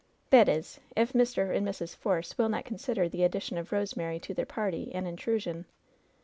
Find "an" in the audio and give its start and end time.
4.95-5.05